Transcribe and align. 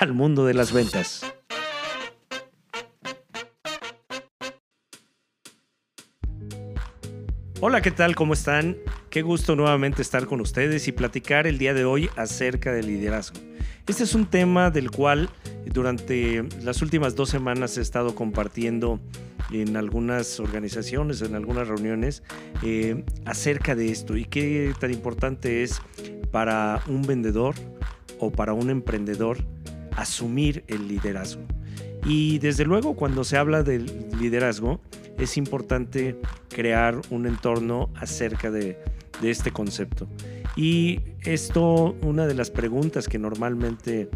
al 0.00 0.12
mundo 0.12 0.44
de 0.44 0.54
las 0.54 0.72
ventas. 0.72 1.24
Hola, 7.60 7.80
¿qué 7.80 7.92
tal? 7.92 8.16
¿Cómo 8.16 8.34
están? 8.34 8.76
Qué 9.08 9.22
gusto 9.22 9.54
nuevamente 9.54 10.02
estar 10.02 10.26
con 10.26 10.40
ustedes 10.40 10.88
y 10.88 10.92
platicar 10.92 11.46
el 11.46 11.58
día 11.58 11.72
de 11.72 11.84
hoy 11.84 12.10
acerca 12.16 12.72
del 12.72 12.88
liderazgo. 12.88 13.38
Este 13.86 14.02
es 14.02 14.14
un 14.14 14.26
tema 14.26 14.70
del 14.70 14.90
cual 14.90 15.30
durante 15.66 16.42
las 16.62 16.82
últimas 16.82 17.14
dos 17.14 17.30
semanas 17.30 17.78
he 17.78 17.80
estado 17.80 18.14
compartiendo 18.14 19.00
en 19.52 19.76
algunas 19.76 20.40
organizaciones, 20.40 21.22
en 21.22 21.36
algunas 21.36 21.68
reuniones, 21.68 22.22
eh, 22.62 23.04
acerca 23.24 23.74
de 23.76 23.90
esto 23.90 24.16
y 24.16 24.24
qué 24.24 24.74
tan 24.80 24.90
importante 24.90 25.62
es 25.62 25.80
para 26.32 26.82
un 26.88 27.02
vendedor 27.02 27.54
o 28.18 28.32
para 28.32 28.52
un 28.52 28.70
emprendedor 28.70 29.38
asumir 29.96 30.64
el 30.68 30.88
liderazgo. 30.88 31.42
Y 32.06 32.38
desde 32.38 32.64
luego 32.64 32.94
cuando 32.96 33.24
se 33.24 33.36
habla 33.36 33.62
del 33.62 34.08
liderazgo 34.18 34.80
es 35.18 35.36
importante 35.36 36.16
crear 36.48 37.00
un 37.10 37.26
entorno 37.26 37.90
acerca 37.94 38.50
de, 38.50 38.78
de 39.20 39.30
este 39.30 39.50
concepto. 39.52 40.08
Y 40.56 41.00
esto, 41.22 41.96
una 42.02 42.26
de 42.26 42.34
las 42.34 42.50
preguntas 42.50 43.08
que 43.08 43.18
normalmente 43.18 44.08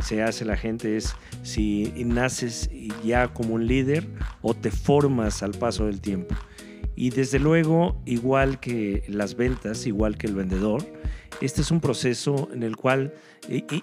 se 0.00 0.22
hace 0.22 0.44
la 0.44 0.56
gente 0.56 0.96
es 0.96 1.14
si 1.42 1.92
naces 2.04 2.70
ya 3.04 3.28
como 3.28 3.54
un 3.54 3.66
líder 3.66 4.06
o 4.42 4.54
te 4.54 4.70
formas 4.70 5.42
al 5.42 5.52
paso 5.52 5.86
del 5.86 6.00
tiempo. 6.00 6.34
Y 6.94 7.10
desde 7.10 7.38
luego, 7.38 8.00
igual 8.06 8.58
que 8.58 9.04
las 9.08 9.36
ventas, 9.36 9.86
igual 9.86 10.18
que 10.18 10.26
el 10.26 10.34
vendedor, 10.34 10.84
este 11.40 11.62
es 11.62 11.70
un 11.70 11.80
proceso 11.80 12.48
en 12.52 12.62
el 12.62 12.76
cual 12.76 13.14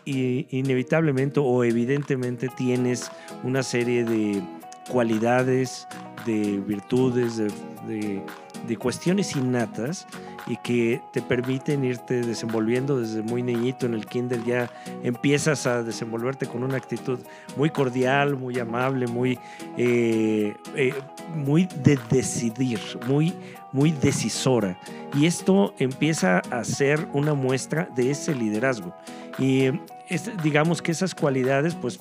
inevitablemente 0.05 1.39
o 1.39 1.63
evidentemente 1.63 2.49
tienes 2.55 3.11
una 3.43 3.63
serie 3.63 4.03
de 4.03 4.41
cualidades, 4.89 5.87
de 6.25 6.57
virtudes, 6.65 7.37
de, 7.37 8.21
cuestiones 8.75 9.35
innatas 9.35 10.08
y 10.47 10.58
que 10.58 11.02
te 11.11 11.21
permiten 11.21 11.83
irte 11.83 12.21
desenvolviendo 12.21 12.99
desde 12.99 13.22
muy 13.22 13.44
niñito 13.44 13.85
en 13.85 13.94
el 13.94 14.05
kinder 14.05 14.44
ya 14.44 14.69
empiezas 15.03 15.66
a 15.67 15.83
desenvolverte 15.83 16.47
con 16.47 16.63
una 16.63 16.77
actitud 16.77 17.19
muy 17.55 17.69
cordial, 17.69 18.35
muy 18.35 18.59
amable, 18.59 19.07
muy, 19.07 19.39
eh, 19.77 20.55
eh, 20.75 20.94
muy 21.35 21.67
de 21.83 21.99
decidir, 22.09 22.80
muy, 23.07 23.33
muy 23.72 23.91
decisora. 23.91 24.78
Y 25.13 25.25
esto 25.25 25.73
empieza 25.79 26.39
a 26.51 26.63
ser 26.63 27.07
una 27.13 27.34
muestra 27.34 27.88
de 27.95 28.12
ese 28.12 28.34
liderazgo. 28.34 28.94
Y 29.38 29.69
digamos 30.44 30.81
que 30.81 30.91
esas 30.91 31.13
cualidades 31.16 31.75
pues 31.75 32.00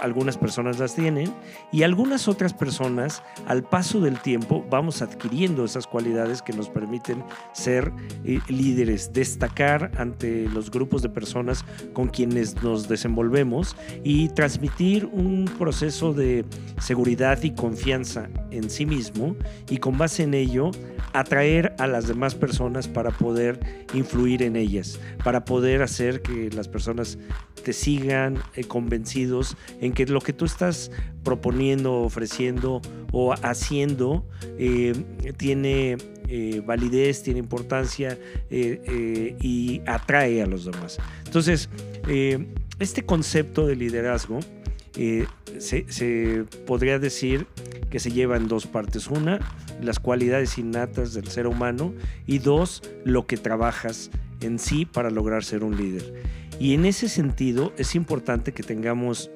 algunas 0.00 0.36
personas 0.36 0.78
las 0.78 0.94
tienen 0.94 1.32
y 1.72 1.82
algunas 1.82 2.28
otras 2.28 2.54
personas 2.54 3.22
al 3.46 3.62
paso 3.62 4.00
del 4.00 4.20
tiempo 4.20 4.64
vamos 4.70 5.02
adquiriendo 5.02 5.64
esas 5.64 5.86
cualidades 5.86 6.42
que 6.42 6.52
nos 6.52 6.68
permiten 6.68 7.24
ser 7.52 7.92
eh, 8.24 8.40
líderes, 8.48 9.12
destacar 9.12 9.92
ante 9.96 10.48
los 10.48 10.70
grupos 10.70 11.02
de 11.02 11.08
personas 11.08 11.64
con 11.92 12.08
quienes 12.08 12.62
nos 12.62 12.88
desenvolvemos 12.88 13.76
y 14.04 14.28
transmitir 14.30 15.06
un 15.06 15.50
proceso 15.58 16.12
de 16.12 16.44
seguridad 16.80 17.42
y 17.42 17.54
confianza 17.54 18.28
en 18.50 18.70
sí 18.70 18.86
mismo 18.86 19.36
y 19.68 19.78
con 19.78 19.98
base 19.98 20.22
en 20.22 20.34
ello 20.34 20.70
atraer 21.12 21.74
a 21.78 21.86
las 21.86 22.06
demás 22.06 22.34
personas 22.34 22.88
para 22.88 23.10
poder 23.10 23.86
influir 23.94 24.42
en 24.42 24.56
ellas, 24.56 25.00
para 25.24 25.44
poder 25.44 25.82
hacer 25.82 26.22
que 26.22 26.50
las 26.50 26.68
personas 26.68 27.18
te 27.64 27.72
sigan 27.72 28.38
eh, 28.54 28.64
convencidos 28.64 29.56
en 29.80 29.92
que 29.92 30.06
lo 30.06 30.20
que 30.20 30.32
tú 30.32 30.44
estás 30.44 30.90
proponiendo, 31.24 32.02
ofreciendo 32.02 32.80
o 33.12 33.32
haciendo 33.42 34.26
eh, 34.58 34.92
tiene 35.36 35.96
eh, 36.28 36.62
validez, 36.64 37.22
tiene 37.22 37.40
importancia 37.40 38.18
y 38.50 39.80
atrae 39.86 40.42
a 40.42 40.46
los 40.46 40.64
demás. 40.64 40.98
Entonces, 41.24 41.68
este 42.78 43.02
concepto 43.04 43.66
de 43.66 43.76
liderazgo 43.76 44.40
se 45.58 46.44
podría 46.66 46.98
decir 46.98 47.46
que 47.90 47.98
se 47.98 48.10
lleva 48.10 48.36
en 48.36 48.48
dos 48.48 48.66
partes. 48.66 49.08
Una, 49.08 49.40
las 49.82 49.98
cualidades 49.98 50.56
innatas 50.58 51.12
del 51.12 51.28
ser 51.28 51.46
humano 51.46 51.92
y 52.26 52.38
dos, 52.38 52.82
lo 53.04 53.26
que 53.26 53.36
trabajas 53.36 54.10
en 54.40 54.58
sí 54.58 54.86
para 54.86 55.10
lograr 55.10 55.44
ser 55.44 55.64
un 55.64 55.76
líder. 55.76 56.22
Y 56.58 56.74
en 56.74 56.86
ese 56.86 57.08
sentido 57.08 57.72
es 57.76 57.94
importante 57.94 58.52
que 58.52 58.62
tengamos 58.62 59.30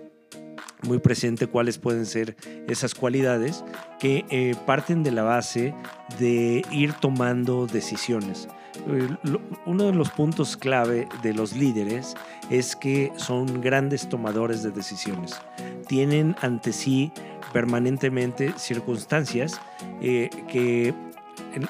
muy 0.83 0.99
presente 0.99 1.47
cuáles 1.47 1.79
pueden 1.79 2.07
ser 2.07 2.37
esas 2.69 2.95
cualidades 2.95 3.65
que 3.99 4.25
eh, 4.31 4.55
parten 4.67 5.03
de 5.03 5.13
la 5.13 5.23
base 5.23 5.75
de 6.19 6.63
ir 6.71 6.93
tomando 6.95 7.67
decisiones. 7.67 8.49
Eh, 8.89 9.09
uno 9.67 9.85
de 9.85 9.93
los 9.93 10.11
puntos 10.11 10.57
clave 10.57 11.09
de 11.23 11.33
los 11.33 11.55
líderes 11.55 12.15
es 12.51 12.77
que 12.77 13.13
son 13.17 13.61
grandes 13.61 14.09
tomadores 14.09 14.63
de 14.63 14.71
decisiones. 14.71 15.41
Tienen 15.87 16.37
ante 16.41 16.73
sí 16.73 17.13
permanentemente 17.53 18.53
circunstancias 18.57 19.61
eh, 20.01 20.29
que 20.49 20.93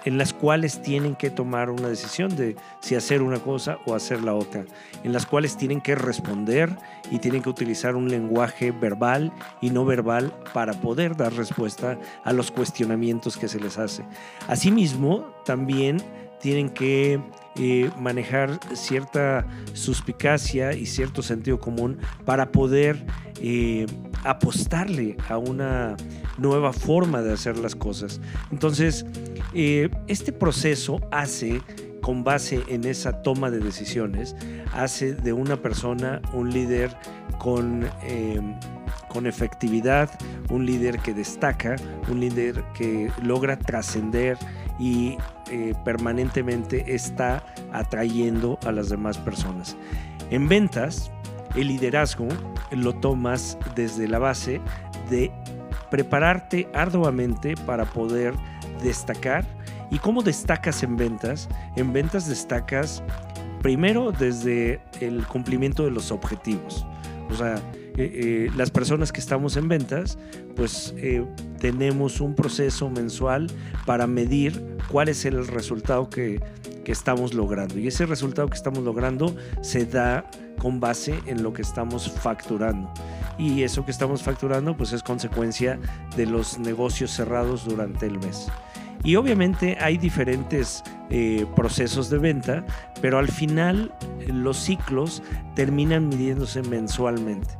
en, 0.04 0.18
las 0.18 0.32
cuales 0.32 0.82
tienen 0.82 1.14
que 1.14 1.30
tomar 1.30 1.70
una 1.70 1.88
decisión 1.88 2.34
de 2.36 2.56
si 2.80 2.94
hacer 2.94 3.22
una 3.22 3.38
cosa 3.38 3.78
o 3.86 3.94
hacer 3.94 4.22
la 4.22 4.34
otra, 4.34 4.64
en 5.02 5.12
las 5.12 5.26
cuales 5.26 5.56
tienen 5.56 5.80
que 5.80 5.94
responder 5.94 6.76
y 7.10 7.18
tienen 7.18 7.42
que 7.42 7.50
utilizar 7.50 7.96
un 7.96 8.08
lenguaje 8.08 8.70
verbal 8.70 9.32
y 9.60 9.70
no 9.70 9.84
verbal 9.84 10.32
para 10.52 10.72
poder 10.74 11.16
dar 11.16 11.32
respuesta 11.34 11.98
a 12.24 12.32
los 12.32 12.50
cuestionamientos 12.50 13.36
que 13.36 13.48
se 13.48 13.60
les 13.60 13.78
hace. 13.78 14.04
Asimismo, 14.48 15.34
también 15.44 16.02
tienen 16.44 16.68
que 16.68 17.18
eh, 17.56 17.90
manejar 17.98 18.60
cierta 18.74 19.46
suspicacia 19.72 20.74
y 20.74 20.84
cierto 20.84 21.22
sentido 21.22 21.58
común 21.58 21.96
para 22.26 22.52
poder 22.52 23.02
eh, 23.40 23.86
apostarle 24.24 25.16
a 25.30 25.38
una 25.38 25.96
nueva 26.36 26.74
forma 26.74 27.22
de 27.22 27.32
hacer 27.32 27.56
las 27.56 27.74
cosas. 27.74 28.20
Entonces, 28.52 29.06
eh, 29.54 29.88
este 30.06 30.32
proceso 30.32 31.00
hace, 31.10 31.62
con 32.02 32.24
base 32.24 32.60
en 32.68 32.84
esa 32.84 33.22
toma 33.22 33.50
de 33.50 33.60
decisiones, 33.60 34.36
hace 34.74 35.14
de 35.14 35.32
una 35.32 35.56
persona 35.56 36.20
un 36.34 36.52
líder 36.52 36.94
con, 37.38 37.88
con 39.08 39.26
efectividad, 39.26 40.10
un 40.50 40.66
líder 40.66 40.98
que 40.98 41.14
destaca, 41.14 41.76
un 42.10 42.20
líder 42.20 42.62
que 42.74 43.10
logra 43.22 43.58
trascender 43.58 44.36
y 44.78 45.16
eh, 45.50 45.74
permanentemente 45.84 46.94
está 46.94 47.44
atrayendo 47.72 48.58
a 48.66 48.72
las 48.72 48.88
demás 48.88 49.18
personas. 49.18 49.76
En 50.30 50.48
ventas, 50.48 51.10
el 51.54 51.68
liderazgo 51.68 52.28
lo 52.72 52.94
tomas 52.94 53.58
desde 53.74 54.08
la 54.08 54.18
base 54.18 54.60
de 55.10 55.30
prepararte 55.90 56.68
arduamente 56.74 57.54
para 57.66 57.84
poder 57.84 58.34
destacar. 58.82 59.44
¿Y 59.90 59.98
cómo 59.98 60.22
destacas 60.22 60.82
en 60.82 60.96
ventas? 60.96 61.48
En 61.76 61.92
ventas 61.92 62.28
destacas 62.28 63.02
primero 63.62 64.12
desde 64.12 64.80
el 65.00 65.26
cumplimiento 65.26 65.84
de 65.84 65.90
los 65.90 66.10
objetivos. 66.10 66.86
O 67.30 67.34
sea, 67.34 67.56
eh, 67.74 67.92
eh, 67.96 68.50
las 68.56 68.70
personas 68.70 69.12
que 69.12 69.20
estamos 69.20 69.56
en 69.56 69.68
ventas, 69.68 70.18
pues 70.56 70.94
tenemos 71.64 72.20
un 72.20 72.34
proceso 72.34 72.90
mensual 72.90 73.46
para 73.86 74.06
medir 74.06 74.76
cuál 74.90 75.08
es 75.08 75.24
el 75.24 75.46
resultado 75.46 76.10
que, 76.10 76.42
que 76.84 76.92
estamos 76.92 77.32
logrando. 77.32 77.78
Y 77.78 77.86
ese 77.88 78.04
resultado 78.04 78.48
que 78.48 78.56
estamos 78.56 78.80
logrando 78.80 79.34
se 79.62 79.86
da 79.86 80.30
con 80.58 80.78
base 80.78 81.18
en 81.24 81.42
lo 81.42 81.54
que 81.54 81.62
estamos 81.62 82.10
facturando. 82.10 82.92
Y 83.38 83.62
eso 83.62 83.82
que 83.86 83.92
estamos 83.92 84.22
facturando 84.22 84.76
pues 84.76 84.92
es 84.92 85.02
consecuencia 85.02 85.80
de 86.18 86.26
los 86.26 86.58
negocios 86.58 87.12
cerrados 87.12 87.64
durante 87.64 88.08
el 88.08 88.18
mes. 88.18 88.48
Y 89.04 89.16
obviamente 89.16 89.76
hay 89.80 89.98
diferentes 89.98 90.82
eh, 91.10 91.44
procesos 91.54 92.08
de 92.08 92.16
venta, 92.16 92.64
pero 93.02 93.18
al 93.18 93.28
final 93.28 93.94
los 94.26 94.56
ciclos 94.56 95.22
terminan 95.54 96.08
midiéndose 96.08 96.62
mensualmente. 96.62 97.50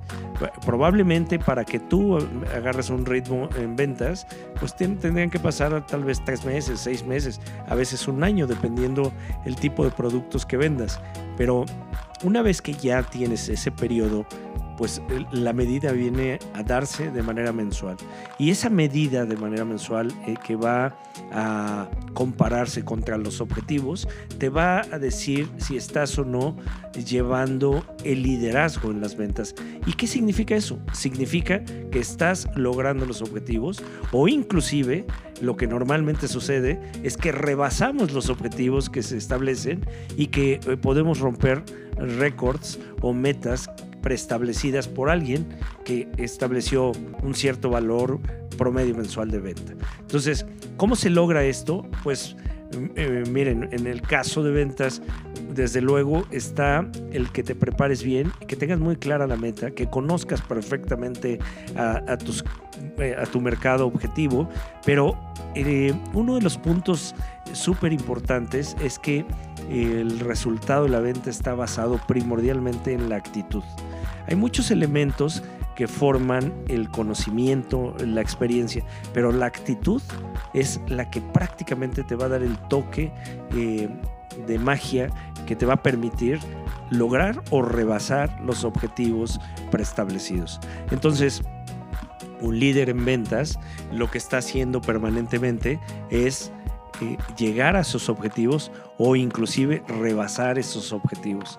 Probablemente 0.65 1.39
para 1.39 1.65
que 1.65 1.79
tú 1.79 2.17
agarres 2.55 2.89
un 2.89 3.05
ritmo 3.05 3.51
en 3.57 3.77
ventas, 3.77 4.27
pues 4.59 4.75
tendrían 4.75 5.29
que 5.29 5.39
pasar 5.39 5.87
tal 5.87 6.03
vez 6.03 6.25
tres 6.25 6.45
meses, 6.47 6.81
seis 6.81 7.05
meses, 7.05 7.41
a 7.69 7.75
veces 7.75 8.09
un 8.09 8.25
año, 8.25 8.47
dependiendo 8.47 9.13
el 9.45 9.55
tipo 9.55 9.85
de 9.85 9.91
productos 9.91 10.47
que 10.47 10.57
vendas. 10.57 10.99
Pero 11.37 11.67
una 12.25 12.41
vez 12.41 12.63
que 12.63 12.73
ya 12.73 13.03
tienes 13.03 13.51
ese 13.51 13.71
periodo 13.71 14.25
pues 14.77 15.03
la 15.33 15.53
medida 15.53 15.93
viene 15.93 16.39
a 16.55 16.63
darse 16.63 17.11
de 17.11 17.23
manera 17.23 17.53
mensual. 17.53 17.97
Y 18.39 18.51
esa 18.51 18.71
medida 18.71 19.25
de 19.25 19.37
manera 19.37 19.65
mensual 19.65 20.13
eh, 20.27 20.35
que 20.45 20.57
va 20.57 20.97
a 21.33 21.89
compararse 22.15 22.85
contra 22.85 23.19
los 23.19 23.41
objetivos, 23.41 24.09
te 24.39 24.49
va 24.49 24.81
a 24.81 24.99
decir 24.99 25.49
si 25.59 25.77
estás 25.77 26.19
o 26.19 26.25
no 26.25 26.57
llevando 27.07 27.85
el 28.05 28.23
liderazgo 28.23 28.91
en 28.91 29.01
las 29.01 29.17
ventas. 29.17 29.55
¿Y 29.87 29.95
qué 29.95 30.07
significa 30.07 30.55
eso? 30.55 30.79
Significa 30.93 31.65
que 31.65 31.99
estás 31.99 32.49
logrando 32.55 33.07
los 33.07 33.23
objetivos 33.23 33.83
o 34.13 34.29
inclusive 34.29 35.07
lo 35.41 35.57
que 35.57 35.67
normalmente 35.67 36.29
sucede 36.29 36.81
es 37.03 37.17
que 37.17 37.33
rebasamos 37.33 38.13
los 38.13 38.31
objetivos 38.31 38.89
que 38.89 39.03
se 39.03 39.17
establecen 39.17 39.85
y 40.17 40.29
que 40.29 40.55
eh, 40.55 40.77
podemos 40.77 41.19
romper 41.19 41.65
récords 41.97 42.79
o 43.01 43.13
metas 43.13 43.71
preestablecidas 44.05 44.87
por 44.87 45.09
alguien 45.09 45.49
que 45.83 46.09
estableció 46.19 46.93
un 47.23 47.35
cierto 47.35 47.71
valor 47.71 48.21
promedio 48.59 48.95
mensual 48.95 49.31
de 49.31 49.39
venta. 49.39 49.73
Entonces, 49.99 50.45
¿cómo 50.77 50.95
se 50.95 51.09
logra 51.09 51.43
esto? 51.43 51.89
Pues 52.03 52.37
eh, 52.97 53.25
miren, 53.31 53.69
en 53.73 53.87
el 53.87 54.03
caso 54.03 54.43
de 54.43 54.51
ventas, 54.51 55.01
desde 55.55 55.81
luego 55.81 56.27
está 56.31 56.87
el 57.13 57.31
que 57.31 57.43
te 57.43 57.55
prepares 57.55 58.03
bien, 58.03 58.31
que 58.47 58.57
tengas 58.57 58.79
muy 58.79 58.97
clara 58.97 59.27
la 59.27 59.37
meta, 59.37 59.71
que 59.71 59.89
conozcas 59.89 60.43
perfectamente 60.43 61.39
a, 61.77 62.19
eh, 62.99 63.17
tu 63.33 63.41
mercado 63.41 63.87
objetivo, 63.87 64.49
pero 64.85 65.19
eh, 65.55 65.95
uno 66.13 66.35
de 66.35 66.43
los 66.43 66.59
puntos 66.59 67.15
súper 67.53 67.93
importantes 67.93 68.77
es 68.83 68.99
que 68.99 69.25
el 69.71 70.21
resultado 70.21 70.85
de 70.85 70.91
la 70.91 71.01
venta 71.01 71.31
está 71.31 71.55
basado 71.55 72.01
primordialmente 72.07 72.93
en 72.93 73.09
la 73.09 73.17
actitud. 73.17 73.63
Hay 74.27 74.37
muchos 74.37 74.71
elementos 74.71 75.43
que 75.75 75.89
forman 75.89 76.53
el 76.69 76.89
conocimiento, 76.89 77.95
la 78.05 78.21
experiencia, 78.21 78.85
pero 79.13 79.33
la 79.33 79.47
actitud 79.47 80.01
es 80.53 80.81
la 80.89 81.11
que 81.11 81.21
prácticamente 81.21 82.05
te 82.05 82.15
va 82.15 82.27
a 82.27 82.29
dar 82.29 82.43
el 82.43 82.57
toque 82.69 83.13
eh, 83.55 83.89
de 84.47 84.59
magia 84.59 85.09
que 85.47 85.57
te 85.57 85.67
va 85.67 85.75
a 85.75 85.83
permitir 85.83 86.39
lograr 86.91 87.43
o 87.51 87.63
rebasar 87.63 88.41
los 88.41 88.65
objetivos 88.65 89.41
preestablecidos. 89.71 90.61
Entonces, 90.91 91.43
un 92.41 92.59
líder 92.59 92.91
en 92.91 93.05
ventas 93.05 93.59
lo 93.93 94.11
que 94.11 94.19
está 94.19 94.39
haciendo 94.39 94.81
permanentemente 94.81 95.81
es 96.11 96.53
eh, 97.01 97.17
llegar 97.37 97.77
a 97.77 97.85
sus 97.85 98.09
objetivos 98.09 98.71
o 98.99 99.17
inclusive 99.17 99.83
rebasar 99.89 100.59
esos 100.59 100.93
objetivos. 100.93 101.59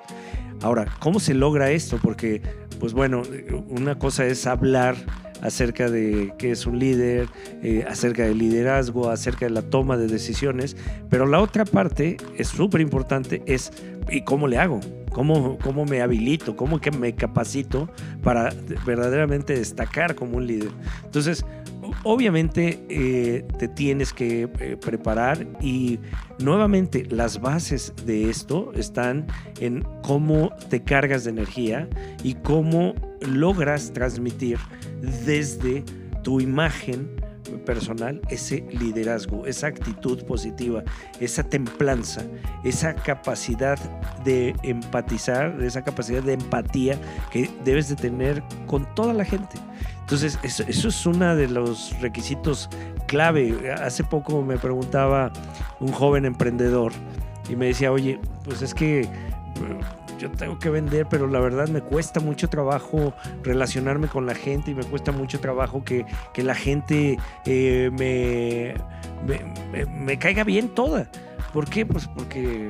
Ahora, 0.66 0.88
¿cómo 0.98 1.20
se 1.20 1.36
logra 1.36 1.70
esto? 1.70 2.00
Porque, 2.02 2.42
pues 2.80 2.94
bueno, 2.94 3.22
una 3.70 4.00
cosa 4.00 4.26
es 4.26 4.48
hablar 4.48 4.96
acerca 5.44 5.92
de 5.92 6.34
qué 6.40 6.50
es 6.50 6.66
un 6.66 6.80
líder, 6.80 7.28
eh, 7.62 7.86
acerca 7.88 8.24
del 8.24 8.40
liderazgo, 8.40 9.12
acerca 9.12 9.46
de 9.46 9.52
la 9.52 9.62
toma 9.62 9.96
de 9.96 10.08
decisiones, 10.08 10.76
pero 11.08 11.28
la 11.28 11.40
otra 11.40 11.66
parte 11.66 12.18
es 12.36 12.48
súper 12.48 12.82
importante, 12.82 13.44
es 13.46 13.72
¿y 14.10 14.24
cómo 14.24 14.48
le 14.48 14.58
hago? 14.58 14.80
¿Cómo, 15.12 15.60
¿Cómo 15.60 15.86
me 15.86 16.02
habilito? 16.02 16.56
¿Cómo 16.56 16.82
que 16.82 16.90
me 16.90 17.14
capacito 17.14 17.88
para 18.24 18.52
verdaderamente 18.88 19.54
destacar 19.54 20.16
como 20.16 20.38
un 20.38 20.48
líder? 20.48 20.72
Entonces, 21.04 21.46
obviamente 22.04 22.86
eh, 22.90 23.46
te 23.58 23.68
tienes 23.68 24.14
que 24.14 24.50
eh, 24.60 24.78
preparar 24.78 25.46
y 25.62 26.00
nuevamente 26.40 27.06
las 27.10 27.40
bases 27.40 27.94
de 28.06 28.30
esto 28.30 28.72
están 28.74 29.28
en 29.60 29.86
cómo 30.04 30.52
te 30.70 30.84
cargas 30.84 31.24
de 31.24 31.32
energía 31.32 31.90
y 32.24 32.36
cómo 32.36 32.96
logras 33.22 33.94
transmitir 33.94 34.58
desde 35.26 35.84
tu 36.24 36.40
imagen 36.42 37.16
personal 37.66 38.22
ese 38.30 38.66
liderazgo, 38.72 39.46
esa 39.46 39.68
actitud 39.68 40.24
positiva, 40.26 40.84
esa 41.20 41.44
templanza, 41.44 42.24
esa 42.64 42.96
capacidad 42.96 43.78
de 44.24 44.56
empatizar, 44.64 45.62
esa 45.62 45.84
capacidad 45.84 46.24
de 46.24 46.34
empatía 46.34 47.00
que 47.32 47.50
debes 47.64 47.90
de 47.90 47.96
tener 47.96 48.44
con 48.66 48.88
toda 48.96 49.14
la 49.14 49.26
gente. 49.26 49.58
Entonces, 50.06 50.38
eso, 50.44 50.64
es 50.68 51.06
uno 51.08 51.36
de 51.36 51.48
los 51.48 52.00
requisitos 52.00 52.70
clave. 53.08 53.74
Hace 53.74 54.04
poco 54.04 54.44
me 54.44 54.56
preguntaba 54.56 55.34
un 55.80 55.92
joven 55.92 56.26
emprendedor 56.26 56.92
y 57.50 57.56
me 57.56 57.66
decía, 57.66 57.92
oye, 57.92 58.20
pues 58.44 58.62
es 58.62 58.76
que 58.76 59.10
yo 60.20 60.30
tengo 60.30 60.60
que 60.60 60.70
vender, 60.70 61.08
pero 61.10 61.26
la 61.26 61.40
verdad 61.40 61.70
me 61.70 61.82
cuesta 61.82 62.20
mucho 62.20 62.48
trabajo 62.50 63.16
relacionarme 63.42 64.08
con 64.08 64.28
la 64.28 64.36
gente 64.36 64.70
y 64.72 64.76
me 64.76 64.84
cuesta 64.84 65.12
mucho 65.12 65.40
trabajo 65.40 65.84
que, 65.84 66.06
la 66.36 66.54
gente 66.54 67.18
eh, 67.48 67.90
me, 67.92 68.76
me, 69.88 70.20
caiga 70.20 70.44
bien 70.44 70.70
toda. 70.70 71.10
¿Por 71.52 71.68
qué? 71.68 71.84
Pues 71.84 72.08
porque 72.08 72.70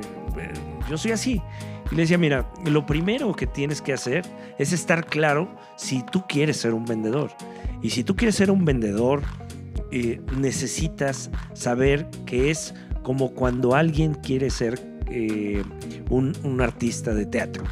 yo 0.88 0.98
soy 0.98 1.12
así. 1.12 1.42
Y 1.90 1.94
le 1.94 2.02
decía, 2.02 2.18
mira, 2.18 2.50
lo 2.64 2.84
primero 2.84 3.34
que 3.34 3.46
tienes 3.46 3.80
que 3.80 3.92
hacer 3.92 4.24
es 4.58 4.72
estar 4.72 5.06
claro 5.06 5.48
si 5.76 6.02
tú 6.02 6.24
quieres 6.28 6.56
ser 6.56 6.74
un 6.74 6.84
vendedor. 6.84 7.30
Y 7.82 7.90
si 7.90 8.02
tú 8.02 8.16
quieres 8.16 8.34
ser 8.34 8.50
un 8.50 8.64
vendedor, 8.64 9.22
eh, 9.92 10.20
necesitas 10.36 11.30
saber 11.54 12.08
que 12.24 12.50
es 12.50 12.74
como 13.02 13.32
cuando 13.32 13.74
alguien 13.74 14.14
quiere 14.14 14.50
ser 14.50 14.80
eh, 15.08 15.62
un, 16.10 16.60
artista 16.60 17.14
de 17.14 17.26
teatro. 17.26 17.64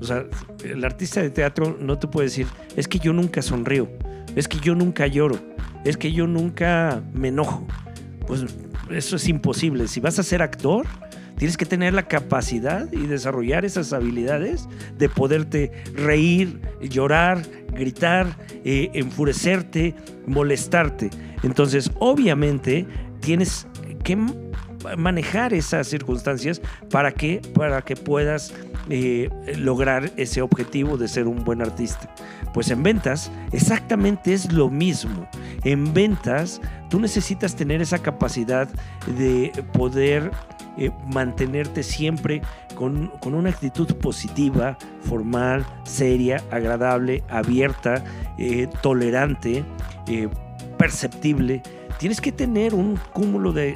O 0.00 0.04
sea, 0.04 0.26
el 0.62 0.84
artista 0.84 1.22
de 1.22 1.30
teatro 1.30 1.76
no 1.80 1.98
te 1.98 2.06
puede 2.06 2.26
decir, 2.26 2.46
es 2.76 2.86
que 2.86 2.98
yo 2.98 3.12
nunca 3.12 3.40
sonrío, 3.40 3.88
es 4.36 4.46
que 4.46 4.58
yo 4.58 4.74
nunca 4.74 5.06
lloro, 5.06 5.38
es 5.84 5.96
que 5.96 6.12
yo 6.12 6.26
nunca 6.26 7.02
me 7.14 7.28
enojo. 7.28 7.66
Pues 8.26 8.44
eso 8.90 9.16
es 9.16 9.28
imposible. 9.28 9.88
Si 9.88 10.00
vas 10.00 10.18
a 10.18 10.22
ser 10.22 10.42
actor, 10.42 10.86
tienes 11.38 11.56
que 11.56 11.64
tener 11.64 11.94
la 11.94 12.02
capacidad 12.02 12.90
y 12.92 13.06
desarrollar 13.06 13.64
esas 13.64 13.92
habilidades 13.92 14.68
de 14.98 15.08
poderte 15.08 15.72
reír, 15.94 16.60
llorar, 16.80 17.42
gritar, 17.72 18.36
eh, 18.64 18.90
enfurecerte, 18.94 19.94
molestarte. 20.26 21.10
Entonces, 21.42 21.90
obviamente, 21.98 22.86
tienes 23.20 23.66
que 24.04 24.18
manejar 24.96 25.54
esas 25.54 25.86
circunstancias 25.86 26.60
para 26.90 27.12
que, 27.12 27.40
para 27.54 27.82
que 27.82 27.96
puedas 27.96 28.52
eh, 28.90 29.28
lograr 29.58 30.10
ese 30.16 30.40
objetivo 30.40 30.96
de 30.96 31.08
ser 31.08 31.26
un 31.26 31.44
buen 31.44 31.60
artista. 31.62 32.14
Pues 32.54 32.70
en 32.70 32.82
ventas 32.82 33.30
exactamente 33.52 34.32
es 34.32 34.52
lo 34.52 34.70
mismo. 34.70 35.28
En 35.64 35.92
ventas 35.92 36.60
tú 36.88 36.98
necesitas 36.98 37.54
tener 37.54 37.82
esa 37.82 37.98
capacidad 37.98 38.68
de 39.18 39.52
poder 39.72 40.30
eh, 40.78 40.90
mantenerte 41.12 41.82
siempre 41.82 42.42
con, 42.74 43.10
una 43.24 43.50
actitud 43.50 43.94
positiva, 43.96 44.78
formal, 45.02 45.66
seria, 45.84 46.42
agradable, 46.50 47.22
abierta, 47.28 48.04
eh, 48.38 48.68
tolerante, 48.82 49.64
perceptible. 50.78 51.62
Tienes 51.98 52.20
que 52.20 52.30
tener 52.30 52.74
un 52.74 52.96
cúmulo 53.12 53.52
de, 53.52 53.74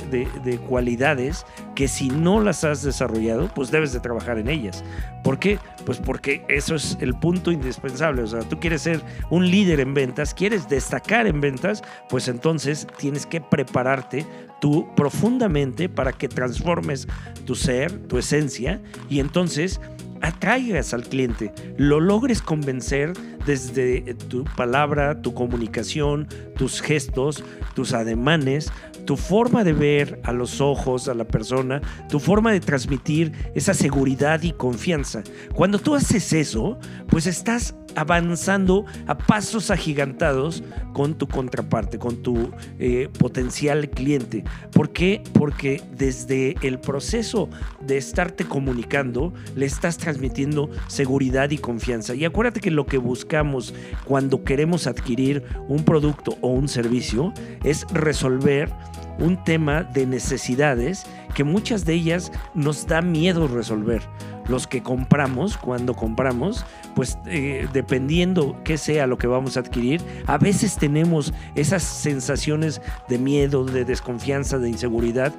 cualidades 0.68 1.44
que 1.74 1.88
si 1.88 2.08
no 2.10 2.40
las 2.40 2.64
has 2.64 2.82
desarrollado, 2.82 3.50
pues 3.54 3.70
debes 3.70 3.92
de 3.92 4.00
trabajar 4.00 4.38
en 4.38 4.48
ellas. 4.48 4.84
¿Por 5.22 5.38
qué? 5.38 5.58
Pues 5.84 5.98
porque 5.98 6.44
eso 6.48 6.74
es 6.74 6.96
el 7.00 7.14
punto 7.14 7.50
indispensable. 7.50 8.22
O 8.22 8.26
sea, 8.26 8.40
tú 8.40 8.58
quieres 8.60 8.82
ser 8.82 9.00
un 9.30 9.50
líder 9.50 9.80
en 9.80 9.94
ventas, 9.94 10.34
quieres 10.34 10.68
destacar 10.68 11.26
en 11.26 11.40
ventas, 11.40 11.82
pues 12.08 12.28
entonces 12.28 12.86
tienes 12.98 13.26
que 13.26 13.40
prepararte 13.40 14.26
tú 14.60 14.86
profundamente 14.94 15.88
para 15.88 16.12
que 16.12 16.28
transformes 16.28 17.08
tu 17.46 17.54
ser, 17.54 17.98
tu 18.06 18.18
esencia, 18.18 18.80
y 19.08 19.18
entonces 19.20 19.80
atraigas 20.22 20.94
al 20.94 21.02
cliente, 21.02 21.52
lo 21.76 21.98
logres 21.98 22.40
convencer 22.40 23.12
desde 23.44 24.14
tu 24.14 24.44
palabra, 24.44 25.20
tu 25.20 25.34
comunicación, 25.34 26.28
tus 26.56 26.80
gestos, 26.80 27.44
tus 27.74 27.92
ademanes, 27.92 28.72
tu 29.04 29.16
forma 29.16 29.64
de 29.64 29.72
ver 29.72 30.20
a 30.24 30.32
los 30.32 30.60
ojos 30.60 31.08
a 31.08 31.14
la 31.14 31.24
persona 31.24 31.80
tu 32.08 32.20
forma 32.20 32.52
de 32.52 32.60
transmitir 32.60 33.32
esa 33.54 33.74
seguridad 33.74 34.42
y 34.42 34.52
confianza. 34.52 35.22
Cuando 35.54 35.78
tú 35.78 35.94
haces 35.94 36.32
eso, 36.32 36.78
pues 37.08 37.26
estás 37.26 37.74
avanzando 37.96 38.84
a 39.06 39.18
pasos 39.18 39.70
agigantados 39.70 40.62
con 40.92 41.14
tu 41.14 41.26
contraparte, 41.28 41.98
con 41.98 42.22
tu 42.22 42.50
eh, 42.78 43.08
potencial 43.18 43.88
cliente. 43.90 44.44
¿Por 44.72 44.90
qué? 44.90 45.22
Porque 45.32 45.82
desde 45.96 46.56
el 46.62 46.78
proceso 46.78 47.48
de 47.80 47.96
estarte 47.96 48.44
comunicando, 48.44 49.32
le 49.56 49.66
estás 49.66 49.98
transmitiendo 49.98 50.70
seguridad 50.88 51.50
y 51.50 51.58
confianza. 51.58 52.14
Y 52.14 52.24
acuérdate 52.24 52.60
que 52.60 52.70
lo 52.70 52.86
que 52.86 52.98
buscamos 52.98 53.74
cuando 54.04 54.44
queremos 54.44 54.86
adquirir 54.86 55.42
un 55.68 55.84
producto 55.84 56.36
o 56.40 56.48
un 56.48 56.68
servicio 56.68 57.32
es 57.64 57.86
resolver 57.92 58.70
un 59.18 59.42
tema 59.44 59.82
de 59.82 60.06
necesidades 60.06 61.04
que 61.34 61.44
muchas 61.44 61.84
de 61.84 61.94
ellas 61.94 62.32
nos 62.54 62.86
da 62.86 63.02
miedo 63.02 63.48
resolver. 63.48 64.02
Los 64.48 64.66
que 64.66 64.82
compramos, 64.82 65.56
cuando 65.56 65.94
compramos, 65.94 66.64
pues 66.94 67.18
eh, 67.26 67.68
dependiendo 67.72 68.56
qué 68.64 68.76
sea 68.76 69.06
lo 69.06 69.18
que 69.18 69.26
vamos 69.26 69.56
a 69.56 69.60
adquirir, 69.60 70.00
a 70.26 70.38
veces 70.38 70.76
tenemos 70.76 71.32
esas 71.54 71.82
sensaciones 71.82 72.82
de 73.08 73.18
miedo, 73.18 73.64
de 73.64 73.84
desconfianza, 73.84 74.58
de 74.58 74.68
inseguridad, 74.68 75.32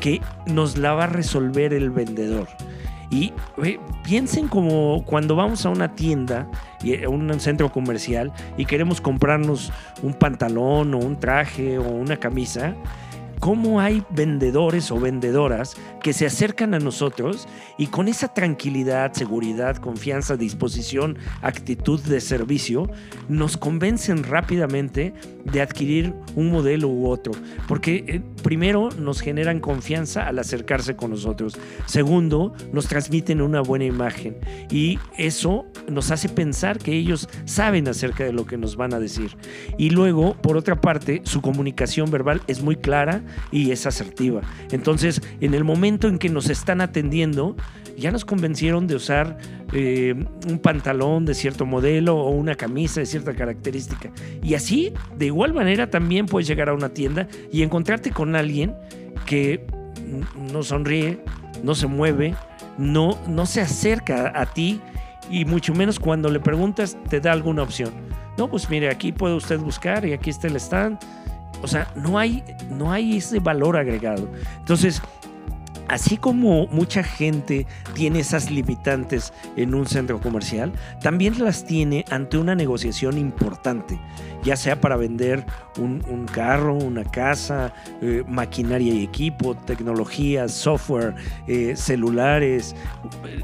que 0.00 0.20
nos 0.46 0.76
la 0.76 0.92
va 0.92 1.04
a 1.04 1.08
resolver 1.08 1.72
el 1.74 1.90
vendedor. 1.90 2.48
Y 3.10 3.32
eh, 3.64 3.80
piensen 4.04 4.46
como 4.46 5.04
cuando 5.04 5.34
vamos 5.34 5.66
a 5.66 5.70
una 5.70 5.94
tienda, 5.96 6.46
a 7.04 7.08
un 7.08 7.40
centro 7.40 7.72
comercial, 7.72 8.32
y 8.56 8.66
queremos 8.66 9.00
comprarnos 9.00 9.72
un 10.02 10.14
pantalón 10.14 10.94
o 10.94 10.98
un 10.98 11.18
traje 11.18 11.78
o 11.78 11.88
una 11.88 12.16
camisa, 12.18 12.74
cómo 13.40 13.80
hay 13.80 14.04
vendedores 14.10 14.90
o 14.90 15.00
vendedoras 15.00 15.76
que 16.02 16.12
se 16.12 16.26
acercan 16.26 16.74
a 16.74 16.78
nosotros 16.78 17.48
y 17.78 17.86
con 17.88 18.06
esa 18.06 18.32
tranquilidad, 18.32 19.12
seguridad, 19.14 19.76
confianza, 19.76 20.36
disposición, 20.36 21.18
actitud 21.40 22.00
de 22.00 22.20
servicio, 22.20 22.90
nos 23.28 23.56
convencen 23.56 24.24
rápidamente 24.24 25.14
de 25.44 25.62
adquirir 25.62 26.14
un 26.36 26.50
modelo 26.50 26.88
u 26.88 27.08
otro. 27.08 27.32
Porque 27.66 28.04
eh, 28.06 28.22
primero 28.42 28.90
nos 28.98 29.20
generan 29.20 29.60
confianza 29.60 30.26
al 30.26 30.38
acercarse 30.38 30.94
con 30.94 31.10
nosotros. 31.10 31.58
Segundo, 31.86 32.52
nos 32.72 32.86
transmiten 32.88 33.40
una 33.40 33.62
buena 33.62 33.86
imagen. 33.86 34.36
Y 34.70 34.98
eso 35.16 35.64
nos 35.88 36.10
hace 36.10 36.28
pensar 36.28 36.78
que 36.78 36.92
ellos 36.94 37.28
saben 37.46 37.88
acerca 37.88 38.24
de 38.24 38.32
lo 38.32 38.44
que 38.44 38.58
nos 38.58 38.76
van 38.76 38.92
a 38.92 39.00
decir. 39.00 39.36
Y 39.78 39.90
luego, 39.90 40.34
por 40.34 40.58
otra 40.58 40.80
parte, 40.80 41.22
su 41.24 41.40
comunicación 41.40 42.10
verbal 42.10 42.42
es 42.46 42.62
muy 42.62 42.76
clara 42.76 43.22
y 43.50 43.70
es 43.70 43.86
asertiva. 43.86 44.42
Entonces, 44.70 45.20
en 45.40 45.54
el 45.54 45.64
momento 45.64 46.08
en 46.08 46.18
que 46.18 46.28
nos 46.28 46.48
están 46.50 46.80
atendiendo, 46.80 47.56
ya 47.96 48.10
nos 48.10 48.24
convencieron 48.24 48.86
de 48.86 48.96
usar 48.96 49.38
eh, 49.72 50.14
un 50.48 50.58
pantalón 50.58 51.26
de 51.26 51.34
cierto 51.34 51.66
modelo 51.66 52.16
o 52.16 52.30
una 52.30 52.54
camisa 52.54 53.00
de 53.00 53.06
cierta 53.06 53.34
característica. 53.34 54.10
Y 54.42 54.54
así, 54.54 54.92
de 55.16 55.26
igual 55.26 55.52
manera, 55.52 55.90
también 55.90 56.26
puedes 56.26 56.48
llegar 56.48 56.68
a 56.68 56.74
una 56.74 56.88
tienda 56.90 57.28
y 57.52 57.62
encontrarte 57.62 58.10
con 58.10 58.36
alguien 58.36 58.74
que 59.26 59.66
no 60.52 60.62
sonríe, 60.62 61.22
no 61.62 61.74
se 61.74 61.86
mueve, 61.86 62.34
no, 62.78 63.18
no 63.28 63.46
se 63.46 63.60
acerca 63.60 64.32
a 64.34 64.46
ti 64.46 64.80
y 65.30 65.44
mucho 65.44 65.74
menos 65.74 65.98
cuando 65.98 66.30
le 66.30 66.40
preguntas 66.40 66.96
te 67.08 67.20
da 67.20 67.32
alguna 67.32 67.62
opción. 67.62 67.90
No, 68.38 68.48
pues 68.48 68.70
mire, 68.70 68.88
aquí 68.88 69.12
puede 69.12 69.34
usted 69.34 69.58
buscar 69.58 70.06
y 70.06 70.12
aquí 70.12 70.30
está 70.30 70.48
el 70.48 70.56
stand 70.56 70.98
o 71.62 71.66
sea, 71.66 71.90
no 71.94 72.18
hay, 72.18 72.42
no 72.70 72.92
hay 72.92 73.18
ese 73.18 73.40
valor 73.40 73.76
agregado. 73.76 74.28
Entonces, 74.58 75.02
así 75.90 76.16
como 76.16 76.68
mucha 76.68 77.02
gente 77.02 77.66
tiene 77.94 78.20
esas 78.20 78.50
limitantes 78.50 79.32
en 79.56 79.74
un 79.74 79.86
centro 79.86 80.20
comercial, 80.20 80.72
también 81.02 81.42
las 81.42 81.64
tiene 81.64 82.04
ante 82.10 82.38
una 82.38 82.54
negociación 82.54 83.18
importante, 83.18 84.00
ya 84.44 84.56
sea 84.56 84.80
para 84.80 84.96
vender 84.96 85.44
un, 85.78 86.26
carro, 86.32 86.74
una 86.74 87.02
casa, 87.04 87.74
eh, 88.00 88.22
maquinaria 88.28 88.94
y 88.94 89.02
equipo, 89.02 89.56
tecnología, 89.56 90.48
software, 90.48 91.14
eh, 91.48 91.74
celulares, 91.74 92.76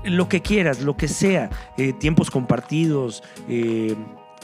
lo 0.05 0.29
que 0.29 0.41
quieras, 0.41 0.83
lo 0.83 0.97
que 0.97 1.09
sea, 1.09 1.51
eh, 1.77 1.93
tiempos 1.95 2.31
compartidos 2.31 3.25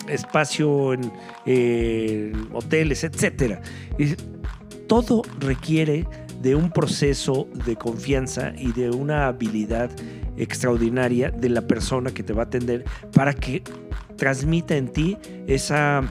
espacio 0.08 0.92
en 0.94 2.48
hoteles, 2.52 3.04
etc. 3.04 3.60
todo 4.86 5.22
requiere 5.38 6.06
de 6.42 6.56
un 6.56 6.70
proceso 6.70 7.48
de 7.64 7.76
confianza 7.76 8.52
y 8.56 8.72
de 8.72 8.90
una 8.90 9.28
habilidad 9.28 9.90
extraordinaria 10.36 11.30
de 11.30 11.48
la 11.48 11.62
persona 11.62 12.10
que 12.10 12.22
te 12.22 12.32
va 12.32 12.42
a 12.42 12.46
atender 12.46 12.84
para 13.14 13.32
que 13.32 13.62
transmita 14.16 14.76
en 14.76 14.88
ti 14.88 15.16
esa, 15.46 16.02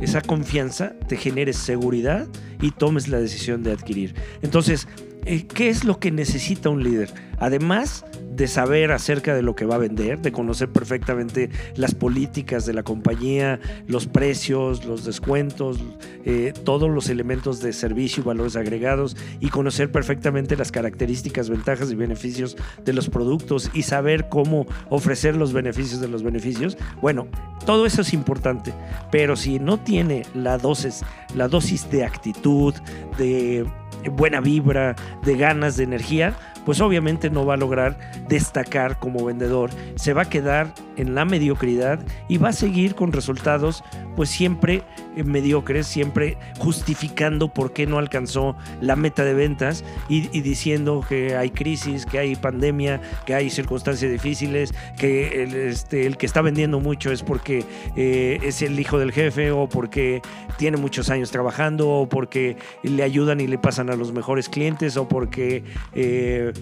esa 0.00 0.22
confianza, 0.22 0.94
te 1.08 1.16
genere 1.16 1.52
seguridad 1.52 2.26
y 2.60 2.70
tomes 2.70 3.08
la 3.08 3.18
decisión 3.18 3.62
de 3.62 3.72
adquirir. 3.72 4.14
Entonces, 4.42 4.88
eh, 5.24 5.46
¿qué 5.46 5.68
es 5.68 5.84
lo 5.84 5.98
que 5.98 6.10
necesita 6.10 6.68
un 6.68 6.82
líder? 6.82 7.10
Además 7.38 8.04
de 8.34 8.48
saber 8.48 8.90
acerca 8.90 9.34
de 9.34 9.42
lo 9.42 9.54
que 9.54 9.64
va 9.64 9.76
a 9.76 9.78
vender, 9.78 10.20
de 10.20 10.32
conocer 10.32 10.68
perfectamente 10.68 11.50
las 11.76 11.94
políticas 11.94 12.66
de 12.66 12.72
la 12.72 12.82
compañía, 12.82 13.60
los 13.86 14.06
precios, 14.06 14.84
los 14.84 15.04
descuentos, 15.04 15.78
eh, 16.24 16.52
todos 16.64 16.90
los 16.90 17.08
elementos 17.10 17.60
de 17.60 17.72
servicio 17.72 18.22
y 18.22 18.26
valores 18.26 18.56
agregados 18.56 19.16
y 19.38 19.50
conocer 19.50 19.92
perfectamente 19.92 20.56
las 20.56 20.72
características, 20.72 21.48
ventajas 21.48 21.92
y 21.92 21.94
beneficios 21.94 22.56
de 22.84 22.92
los 22.92 23.08
productos 23.08 23.70
y 23.72 23.82
saber 23.82 24.28
cómo 24.28 24.66
ofrecer 24.90 25.36
los 25.36 25.52
beneficios 25.52 26.00
de 26.00 26.08
los 26.08 26.24
beneficios. 26.24 26.76
Bueno, 27.00 27.28
todo 27.66 27.86
eso 27.86 28.02
es 28.02 28.12
importante, 28.12 28.74
pero 29.12 29.36
si 29.36 29.60
no 29.60 29.78
tiene 29.78 30.26
la 30.34 30.58
dosis, 30.58 31.02
la 31.36 31.46
dosis 31.46 31.88
de 31.90 32.04
actitud, 32.04 32.74
de 33.16 33.64
buena 34.12 34.40
vibra, 34.40 34.94
de 35.22 35.36
ganas, 35.36 35.76
de 35.76 35.84
energía, 35.84 36.34
pues 36.64 36.80
obviamente 36.80 37.30
no 37.30 37.46
va 37.46 37.54
a 37.54 37.56
lograr 37.56 37.98
destacar 38.28 38.98
como 38.98 39.24
vendedor, 39.24 39.70
se 39.96 40.12
va 40.12 40.22
a 40.22 40.28
quedar 40.28 40.72
en 40.96 41.14
la 41.14 41.24
mediocridad 41.24 42.00
y 42.28 42.38
va 42.38 42.50
a 42.50 42.52
seguir 42.52 42.94
con 42.94 43.12
resultados 43.12 43.82
pues 44.16 44.30
siempre 44.30 44.82
eh, 45.16 45.24
mediocres, 45.24 45.86
siempre 45.86 46.36
justificando 46.58 47.48
por 47.48 47.72
qué 47.72 47.86
no 47.86 47.98
alcanzó 47.98 48.56
la 48.80 48.96
meta 48.96 49.24
de 49.24 49.34
ventas 49.34 49.84
y, 50.08 50.24
diciendo 50.40 51.04
que 51.08 51.36
hay 51.36 51.50
crisis, 51.50 52.06
que 52.06 52.18
hay 52.18 52.36
pandemia, 52.36 53.00
que 53.26 53.34
hay 53.34 53.50
circunstancias 53.50 54.10
difíciles, 54.10 54.74
que 54.98 55.42
el, 55.42 55.54
este, 55.54 56.06
el 56.06 56.16
que 56.16 56.26
está 56.26 56.42
vendiendo 56.42 56.80
mucho 56.80 57.12
es 57.12 57.22
porque 57.22 57.64
eh, 57.96 58.38
es 58.42 58.62
el 58.62 58.78
hijo 58.78 58.98
del 58.98 59.12
jefe 59.12 59.50
o 59.50 59.68
porque 59.68 60.22
tiene 60.56 60.76
muchos 60.76 61.10
años 61.10 61.30
trabajando 61.30 61.88
o 61.88 62.08
porque 62.08 62.56
le 62.82 63.02
ayudan 63.02 63.40
y 63.40 63.46
le 63.46 63.58
pasan 63.58 63.90
a 63.90 63.96
los 63.96 64.12
mejores 64.12 64.48
clientes 64.48 64.96
o 64.96 65.08
porque 65.08 65.64
eh, 65.94 66.52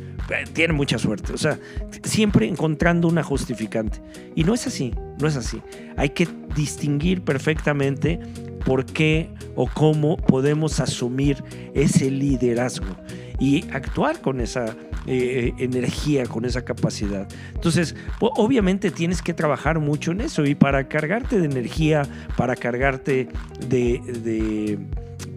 tiene 0.53 0.73
mucha 0.73 0.99
suerte. 0.99 1.33
O 1.33 1.39
sea, 1.39 1.59
siempre 2.05 2.49
encontrando 2.49 3.09
una 3.09 3.23
justificante. 3.23 4.01
Y 4.35 4.45
no 4.45 4.55
es 4.55 4.67
así, 4.67 4.95
no 5.21 5.29
es 5.29 5.37
así. 5.37 5.61
Hay 5.97 6.11
que 6.11 6.29
distinguir 6.55 7.23
perfectamente 7.23 8.19
por 8.65 8.87
qué 8.87 9.29
o 9.55 9.67
cómo 9.67 10.17
podemos 10.17 10.81
asumir 10.81 11.43
ese 11.75 12.11
liderazgo 12.11 12.97
y 13.41 13.65
actuar 13.73 14.21
con 14.21 14.41
esa 14.41 14.77
eh, 15.07 15.53
energía, 15.59 16.27
con 16.27 16.45
esa 16.45 16.65
capacidad. 16.65 17.27
Entonces, 17.55 17.97
obviamente 18.21 18.91
tienes 18.91 19.21
que 19.21 19.35
trabajar 19.35 19.81
mucho 19.81 20.13
en 20.13 20.21
eso 20.21 20.45
y 20.45 20.55
para 20.55 20.89
cargarte 20.89 21.41
de 21.41 21.47
energía, 21.47 22.03
para 22.37 22.55
cargarte 22.55 23.29
de 23.69 24.79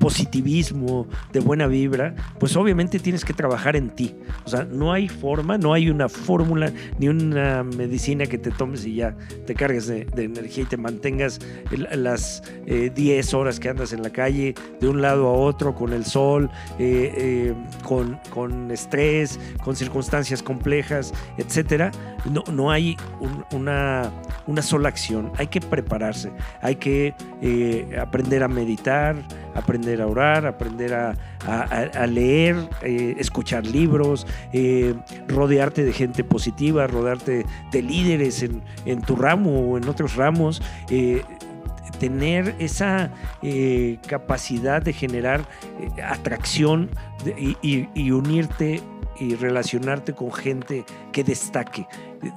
positivismo, 0.06 1.08
de 1.34 1.40
buena 1.40 1.66
vibra, 1.66 2.14
pues 2.40 2.56
obviamente 2.56 3.00
tienes 3.00 3.26
que 3.26 3.34
trabajar 3.34 3.76
en 3.76 3.90
ti. 3.90 4.14
O 4.46 4.50
sea, 4.50 4.64
no 4.64 4.94
hay 4.94 5.08
forma, 5.08 5.58
no 5.58 5.74
hay 5.74 5.90
una 5.90 6.10
fórmula 6.10 6.72
ni 7.00 7.08
una 7.08 7.64
medicina 7.64 8.28
que 8.28 8.38
te 8.38 8.52
tomes 8.52 8.86
y 8.86 8.98
ya 8.98 9.18
te 9.48 9.56
cargues 9.56 9.88
de, 9.88 10.06
energía 10.16 10.64
y 10.64 10.68
te 10.68 10.78
mantengas 10.78 11.40
las 11.72 12.44
10 12.68 12.98
eh, 13.34 13.36
horas 13.36 13.60
que 13.60 13.70
andas 13.70 13.94
en 13.94 14.04
la 14.04 14.12
calle 14.12 14.54
de 14.80 14.88
un 14.88 15.02
lado 15.02 15.26
a 15.26 15.32
otro 15.32 15.74
con 15.74 15.92
el 15.92 16.06
sol, 16.06 16.52
eh, 16.78 17.12
eh, 17.18 17.54
con, 17.84 18.20
con, 18.30 18.70
estrés, 18.70 19.40
con 19.64 19.76
circunstancias 19.76 20.44
complejas, 20.44 21.16
etcétera. 21.40 21.90
No, 22.26 22.44
no 22.52 22.70
hay 22.70 22.96
una, 23.50 24.12
una 24.46 24.62
sola 24.62 24.90
acción, 24.90 25.32
hay 25.38 25.48
que 25.48 25.62
prepararse, 25.62 26.32
hay 26.62 26.76
que 26.76 27.16
aprender 28.00 28.44
a 28.44 28.48
meditar, 28.48 29.16
aprender 29.56 29.95
a 30.02 30.08
orar, 30.08 30.46
aprender 30.46 30.94
a, 30.94 32.08
leer, 32.08 32.56
eh, 32.82 33.16
escuchar 33.18 33.66
libros, 33.66 34.26
eh, 34.54 34.96
rodearte 35.28 35.84
de 35.84 35.94
gente 35.94 36.24
positiva, 36.24 36.88
rodearte 36.88 37.46
de 37.72 37.82
líderes 37.82 38.44
en, 38.44 39.02
tu 39.02 39.16
ramo 39.16 39.72
o 39.72 39.78
en 39.78 39.88
otros 39.88 40.16
ramos. 40.16 40.62
Eh, 40.90 41.22
tener 42.00 42.56
esa 42.60 43.10
capacidad 44.06 44.82
de 44.82 44.92
generar 44.92 45.46
atracción 46.04 46.90
y, 47.62 48.12
unirte 48.12 48.82
y 49.20 49.36
relacionarte 49.36 50.14
con 50.14 50.32
gente 50.32 50.86
que 51.12 51.24
destaque, 51.24 51.88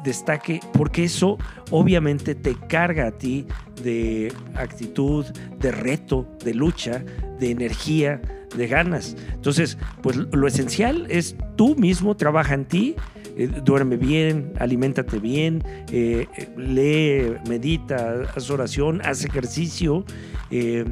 destaque, 0.04 0.61
porque 0.73 1.04
eso 1.04 1.38
obviamente 1.70 2.35
te 2.35 2.54
carga 2.54 3.08
a 3.08 3.12
ti 3.12 3.47
de 3.82 4.32
actitud, 4.54 5.26
de 5.58 5.73
reto, 5.73 6.26
de 6.44 6.54
lucha, 6.54 7.04
de 7.38 7.50
energía, 7.50 8.20
de 8.56 8.66
ganas. 8.66 9.16
Entonces, 9.35 9.78
pues 10.02 10.16
lo 10.16 10.47
esencial 10.47 11.06
es 11.11 11.37
tú 11.56 11.75
mismo 11.76 12.16
trabaja 12.16 12.54
en 12.54 12.64
ti, 12.64 12.97
eh, 13.37 13.49
duerme 13.64 13.97
bien, 13.97 14.52
aliméntate 14.58 15.18
bien, 15.18 15.62
eh, 15.92 16.26
lee, 16.56 17.37
medita, 17.49 18.25
haz 18.35 18.50
oración, 18.50 19.00
haz 19.04 19.25
ejercicio 19.25 20.04
eh, 20.50 20.85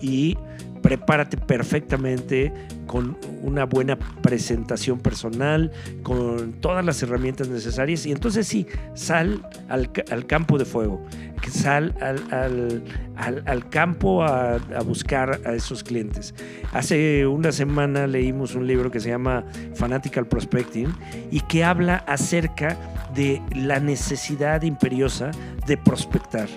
y, 0.00 0.06
y 0.06 0.38
prepárate 0.88 1.36
perfectamente 1.36 2.50
con 2.86 3.18
una 3.42 3.66
buena 3.66 3.98
presentación 3.98 4.98
personal, 5.00 5.70
con 6.02 6.54
todas 6.62 6.82
las 6.82 7.02
herramientas 7.02 7.50
necesarias 7.50 8.06
y 8.06 8.12
entonces 8.12 8.48
sí, 8.48 8.66
sal 8.94 9.46
al, 9.68 9.90
campo 10.26 10.56
de 10.56 10.64
fuego, 10.64 11.04
sal 11.50 11.94
al, 12.00 13.68
campo 13.68 14.22
a, 14.24 14.56
buscar 14.82 15.42
a 15.44 15.52
esos 15.52 15.84
clientes. 15.84 16.34
Hace 16.72 17.26
una 17.26 17.52
semana 17.52 18.06
leímos 18.06 18.54
un 18.54 18.66
libro 18.66 18.90
que 18.90 19.00
se 19.00 19.10
llama 19.10 19.44
Fanatical 19.74 20.26
Prospecting 20.26 20.90
y 21.30 21.40
que 21.40 21.64
habla 21.64 21.96
acerca 22.06 22.78
de 23.14 23.42
la 23.54 23.78
necesidad 23.78 24.62
imperiosa 24.62 25.32
de 25.66 25.76
prospectar. 25.76 26.48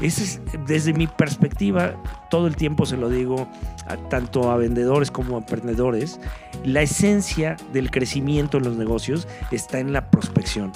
Es, 0.00 0.40
desde 0.66 0.92
mi 0.92 1.06
perspectiva, 1.06 1.94
todo 2.28 2.46
el 2.46 2.56
tiempo 2.56 2.84
se 2.84 2.96
lo 2.96 3.08
digo 3.08 3.48
a, 3.86 3.96
tanto 4.08 4.50
a 4.50 4.56
vendedores 4.56 5.10
como 5.10 5.36
a 5.36 5.38
emprendedores, 5.38 6.20
la 6.64 6.82
esencia 6.82 7.56
del 7.72 7.90
crecimiento 7.90 8.58
en 8.58 8.64
los 8.64 8.76
negocios 8.76 9.26
está 9.50 9.78
en 9.78 9.92
la 9.92 10.10
prospección. 10.10 10.72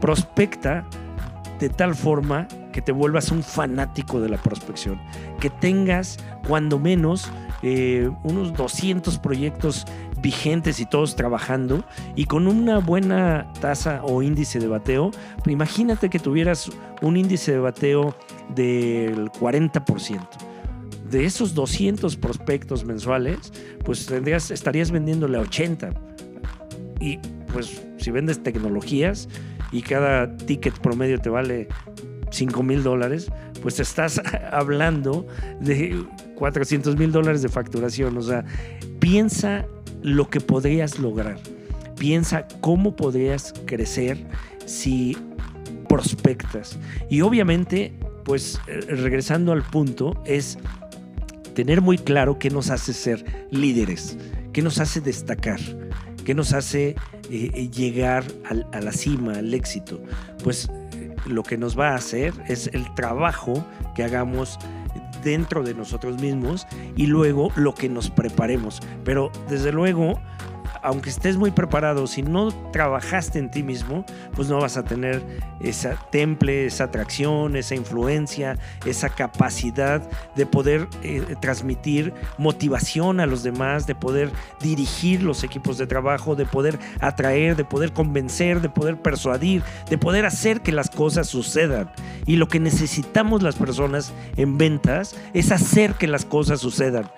Prospecta 0.00 0.86
de 1.58 1.68
tal 1.68 1.94
forma 1.94 2.48
que 2.72 2.82
te 2.82 2.92
vuelvas 2.92 3.30
un 3.30 3.42
fanático 3.42 4.20
de 4.20 4.28
la 4.28 4.36
prospección, 4.36 5.00
que 5.40 5.50
tengas 5.50 6.18
cuando 6.46 6.78
menos 6.78 7.30
eh, 7.62 8.10
unos 8.22 8.52
200 8.52 9.18
proyectos 9.18 9.86
vigentes 10.26 10.80
y 10.80 10.86
todos 10.86 11.14
trabajando 11.14 11.84
y 12.16 12.24
con 12.24 12.48
una 12.48 12.78
buena 12.78 13.52
tasa 13.60 14.00
o 14.02 14.22
índice 14.22 14.58
de 14.58 14.66
bateo, 14.66 15.12
pues 15.36 15.52
imagínate 15.52 16.10
que 16.10 16.18
tuvieras 16.18 16.68
un 17.00 17.16
índice 17.16 17.52
de 17.52 17.60
bateo 17.60 18.16
del 18.52 19.30
40%. 19.30 20.28
De 21.08 21.24
esos 21.24 21.54
200 21.54 22.16
prospectos 22.16 22.84
mensuales, 22.84 23.52
pues 23.84 24.06
tendrías, 24.06 24.50
estarías 24.50 24.90
vendiéndole 24.90 25.38
a 25.38 25.42
80. 25.42 25.94
Y 26.98 27.18
pues 27.52 27.84
si 27.96 28.10
vendes 28.10 28.42
tecnologías 28.42 29.28
y 29.70 29.82
cada 29.82 30.36
ticket 30.36 30.76
promedio 30.80 31.20
te 31.20 31.28
vale 31.28 31.68
5 32.32 32.64
mil 32.64 32.82
dólares, 32.82 33.30
pues 33.62 33.78
estás 33.78 34.20
hablando 34.50 35.24
de 35.60 36.04
400 36.34 36.96
mil 36.96 37.12
dólares 37.12 37.42
de 37.42 37.48
facturación. 37.48 38.16
O 38.16 38.22
sea, 38.22 38.44
piensa 38.98 39.66
lo 40.06 40.30
que 40.30 40.40
podrías 40.40 41.00
lograr. 41.00 41.36
Piensa 41.98 42.46
cómo 42.60 42.94
podrías 42.94 43.52
crecer 43.64 44.24
si 44.64 45.16
prospectas. 45.88 46.78
Y 47.10 47.22
obviamente, 47.22 47.92
pues 48.24 48.60
regresando 48.86 49.50
al 49.50 49.64
punto, 49.64 50.22
es 50.24 50.58
tener 51.54 51.80
muy 51.80 51.98
claro 51.98 52.38
qué 52.38 52.50
nos 52.50 52.70
hace 52.70 52.92
ser 52.92 53.48
líderes, 53.50 54.16
qué 54.52 54.62
nos 54.62 54.78
hace 54.78 55.00
destacar, 55.00 55.58
qué 56.24 56.34
nos 56.34 56.52
hace 56.52 56.94
eh, 57.28 57.68
llegar 57.70 58.24
al, 58.48 58.64
a 58.72 58.80
la 58.80 58.92
cima, 58.92 59.32
al 59.32 59.52
éxito. 59.54 60.00
Pues 60.44 60.70
lo 61.26 61.42
que 61.42 61.58
nos 61.58 61.76
va 61.76 61.90
a 61.90 61.96
hacer 61.96 62.32
es 62.46 62.70
el 62.72 62.94
trabajo 62.94 63.66
que 63.96 64.04
hagamos 64.04 64.56
dentro 65.26 65.64
de 65.64 65.74
nosotros 65.74 66.20
mismos 66.22 66.68
y 66.94 67.06
luego 67.06 67.50
lo 67.56 67.74
que 67.74 67.88
nos 67.88 68.10
preparemos. 68.10 68.80
Pero 69.04 69.32
desde 69.48 69.72
luego 69.72 70.20
aunque 70.86 71.10
estés 71.10 71.36
muy 71.36 71.50
preparado, 71.50 72.06
si 72.06 72.22
no 72.22 72.52
trabajaste 72.70 73.40
en 73.40 73.50
ti 73.50 73.64
mismo, 73.64 74.04
pues 74.36 74.48
no 74.48 74.60
vas 74.60 74.76
a 74.76 74.84
tener 74.84 75.20
esa 75.58 75.96
temple, 76.12 76.66
esa 76.66 76.84
atracción, 76.84 77.56
esa 77.56 77.74
influencia, 77.74 78.56
esa 78.84 79.08
capacidad 79.08 80.00
de 80.36 80.46
poder 80.46 80.86
eh, 81.02 81.34
transmitir 81.40 82.14
motivación 82.38 83.18
a 83.18 83.26
los 83.26 83.42
demás, 83.42 83.88
de 83.88 83.96
poder 83.96 84.30
dirigir 84.60 85.24
los 85.24 85.42
equipos 85.42 85.76
de 85.76 85.88
trabajo, 85.88 86.36
de 86.36 86.46
poder 86.46 86.78
atraer, 87.00 87.56
de 87.56 87.64
poder 87.64 87.92
convencer, 87.92 88.60
de 88.60 88.68
poder 88.68 88.96
persuadir, 88.96 89.64
de 89.90 89.98
poder 89.98 90.24
hacer 90.24 90.60
que 90.60 90.70
las 90.70 90.88
cosas 90.88 91.26
sucedan. 91.26 91.90
Y 92.26 92.36
lo 92.36 92.46
que 92.46 92.60
necesitamos 92.60 93.42
las 93.42 93.56
personas 93.56 94.12
en 94.36 94.56
ventas 94.56 95.16
es 95.34 95.50
hacer 95.50 95.94
que 95.94 96.06
las 96.06 96.24
cosas 96.24 96.60
sucedan. 96.60 97.10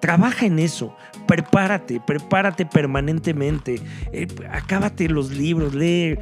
Trabaja 0.00 0.46
en 0.46 0.58
eso, 0.58 0.94
prepárate, 1.26 2.00
prepárate 2.06 2.64
permanentemente, 2.64 3.80
eh, 4.12 4.28
acábate 4.50 5.08
los 5.08 5.30
libros, 5.30 5.74
lee. 5.74 6.18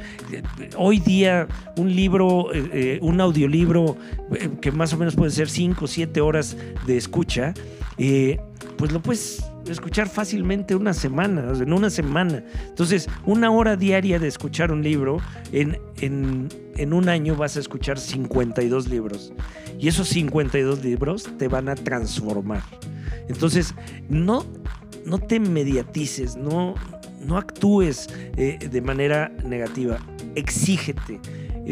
Hoy 0.75 0.99
día 0.99 1.47
un 1.77 1.95
libro, 1.95 2.53
eh, 2.53 2.69
eh 2.73 2.99
un 3.01 3.21
audiolibro 3.21 3.95
que 4.61 4.71
más 4.71 4.93
o 4.93 4.97
menos 4.97 5.15
puede 5.15 5.31
ser 5.31 5.49
5 5.49 5.85
o 5.85 5.87
7 5.87 6.21
horas 6.21 6.57
de 6.85 6.97
escucha, 6.97 7.53
pues 8.77 8.91
lo 8.91 9.01
puedes 9.01 9.43
escuchar 9.71 10.09
fácilmente 10.09 10.75
una 10.75 10.93
semana, 10.93 11.53
en 11.53 11.73
una 11.73 11.89
semana. 11.89 12.43
Entonces, 12.67 13.07
una 13.25 13.51
hora 13.51 13.75
diaria 13.75 14.19
de 14.19 14.27
escuchar 14.27 14.71
un 14.71 14.83
libro, 14.83 15.17
en, 15.51 15.77
en, 15.99 16.49
en, 16.75 16.93
un 16.93 17.09
año 17.09 17.35
vas 17.35 17.57
a 17.57 17.59
escuchar 17.59 17.99
52 17.99 18.87
libros. 18.87 19.33
Y 19.79 19.87
esos 19.87 20.07
52 20.09 20.83
libros 20.83 21.29
te 21.37 21.47
van 21.47 21.69
a 21.69 21.75
transformar. 21.75 22.63
Entonces, 23.29 23.73
no, 24.09 24.45
no 25.05 25.19
te 25.19 25.39
mediatices, 25.39 26.35
no, 26.35 26.75
no 27.25 27.37
actúes 27.37 28.09
eh, 28.37 28.57
de 28.69 28.81
manera 28.81 29.29
negativa, 29.43 29.99
exígete 30.35 31.19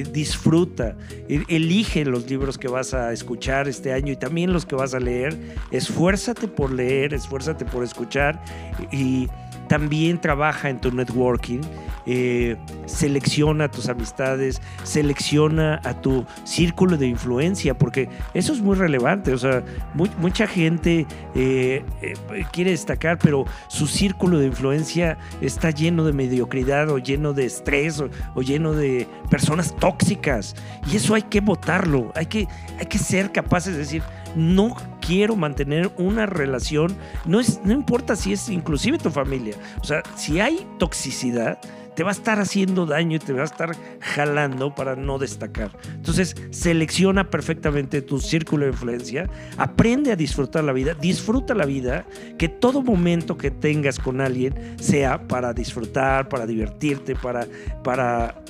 disfruta, 0.03 0.97
elige 1.29 2.03
los 2.05 2.29
libros 2.29 2.57
que 2.57 2.67
vas 2.67 2.93
a 2.93 3.13
escuchar 3.13 3.67
este 3.67 3.93
año 3.93 4.11
y 4.11 4.17
también 4.17 4.51
los 4.51 4.65
que 4.65 4.75
vas 4.75 4.93
a 4.93 4.99
leer, 4.99 5.37
esfuérzate 5.71 6.47
por 6.47 6.71
leer, 6.71 7.13
esfuérzate 7.13 7.65
por 7.65 7.83
escuchar 7.83 8.43
y 8.91 9.27
también 9.67 10.19
trabaja 10.19 10.69
en 10.69 10.79
tu 10.79 10.91
networking, 10.91 11.61
eh, 12.05 12.57
selecciona 12.85 13.69
tus 13.69 13.89
amistades, 13.89 14.61
selecciona 14.83 15.81
a 15.83 15.99
tu 15.99 16.25
círculo 16.43 16.97
de 16.97 17.07
influencia, 17.07 17.77
porque 17.77 18.09
eso 18.33 18.53
es 18.53 18.61
muy 18.61 18.75
relevante. 18.75 19.33
O 19.33 19.37
sea, 19.37 19.63
mucha 19.93 20.47
gente 20.47 21.07
eh, 21.33 21.83
eh, 22.01 22.13
quiere 22.51 22.71
destacar, 22.71 23.17
pero 23.17 23.45
su 23.67 23.87
círculo 23.87 24.39
de 24.39 24.47
influencia 24.47 25.17
está 25.41 25.71
lleno 25.71 26.05
de 26.05 26.13
mediocridad 26.13 26.89
o 26.89 26.97
lleno 26.97 27.33
de 27.33 27.45
estrés 27.45 27.99
o, 27.99 28.09
o 28.35 28.41
lleno 28.41 28.73
de 28.73 29.07
personas 29.29 29.75
tóxicas. 29.75 30.55
Y 30.91 30.97
eso 30.97 31.15
hay 31.15 31.23
que 31.23 31.41
votarlo, 31.41 32.11
hay 32.15 32.27
que, 32.27 32.47
hay 32.79 32.85
que 32.85 32.97
ser 32.97 33.31
capaces 33.31 33.73
de 33.73 33.79
decir, 33.79 34.03
no 34.35 34.75
quiero 35.01 35.35
mantener 35.35 35.91
una 35.97 36.25
relación, 36.25 36.95
no, 37.25 37.39
es, 37.39 37.59
no 37.63 37.73
importa 37.73 38.15
si 38.15 38.33
es 38.33 38.49
inclusive 38.49 38.97
tu 38.97 39.11
familia, 39.11 39.55
o 39.81 39.83
sea, 39.83 40.01
si 40.15 40.39
hay 40.39 40.67
toxicidad, 40.79 41.59
te 41.95 42.03
va 42.03 42.09
a 42.09 42.11
estar 42.11 42.39
haciendo 42.39 42.85
daño 42.85 43.15
y 43.15 43.19
te 43.19 43.33
va 43.33 43.41
a 43.41 43.45
estar 43.45 43.71
jalando 44.01 44.75
para 44.75 44.95
no 44.95 45.17
destacar. 45.17 45.71
Entonces, 45.93 46.35
selecciona 46.51 47.29
perfectamente 47.29 48.01
tu 48.01 48.19
círculo 48.19 48.65
de 48.65 48.71
influencia, 48.71 49.29
aprende 49.57 50.11
a 50.11 50.15
disfrutar 50.15 50.65
la 50.65 50.73
vida, 50.73 50.93
disfruta 50.93 51.55
la 51.55 51.65
vida, 51.65 52.05
que 52.37 52.49
todo 52.49 52.81
momento 52.81 53.37
que 53.37 53.49
tengas 53.49 53.97
con 53.97 54.19
alguien 54.19 54.75
sea 54.77 55.27
para 55.27 55.53
disfrutar, 55.53 56.27
para 56.27 56.45
divertirte, 56.45 57.15
para, 57.15 57.47
para 57.83 58.43